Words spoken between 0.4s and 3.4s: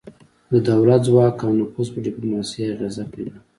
د دولت ځواک او نفوذ په ډیپلوماسي اغیزه کوي